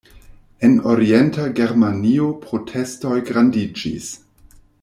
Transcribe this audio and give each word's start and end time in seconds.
En 0.67 0.71
orienta 0.93 1.45
Germanio 1.59 2.31
protestoj 2.47 3.15
grandiĝis. 3.31 4.13